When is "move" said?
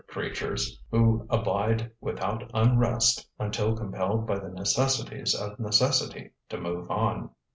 6.59-6.89